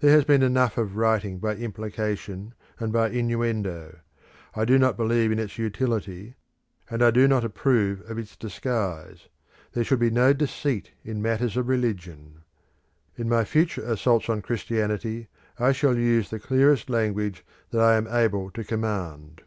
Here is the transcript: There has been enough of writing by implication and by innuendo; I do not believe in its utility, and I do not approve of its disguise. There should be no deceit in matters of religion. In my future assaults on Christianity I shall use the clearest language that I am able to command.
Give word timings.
There 0.00 0.10
has 0.10 0.24
been 0.24 0.42
enough 0.42 0.76
of 0.76 0.96
writing 0.96 1.38
by 1.38 1.54
implication 1.54 2.52
and 2.80 2.92
by 2.92 3.10
innuendo; 3.10 4.00
I 4.56 4.64
do 4.64 4.76
not 4.76 4.96
believe 4.96 5.30
in 5.30 5.38
its 5.38 5.56
utility, 5.56 6.34
and 6.90 7.00
I 7.00 7.12
do 7.12 7.28
not 7.28 7.44
approve 7.44 8.00
of 8.10 8.18
its 8.18 8.34
disguise. 8.34 9.28
There 9.74 9.84
should 9.84 10.00
be 10.00 10.10
no 10.10 10.32
deceit 10.32 10.90
in 11.04 11.22
matters 11.22 11.56
of 11.56 11.68
religion. 11.68 12.42
In 13.16 13.28
my 13.28 13.44
future 13.44 13.82
assaults 13.88 14.28
on 14.28 14.42
Christianity 14.42 15.28
I 15.60 15.70
shall 15.70 15.96
use 15.96 16.30
the 16.30 16.40
clearest 16.40 16.90
language 16.90 17.46
that 17.70 17.80
I 17.80 17.94
am 17.96 18.08
able 18.08 18.50
to 18.50 18.64
command. 18.64 19.42